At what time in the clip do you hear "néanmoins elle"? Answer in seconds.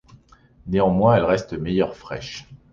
0.65-1.25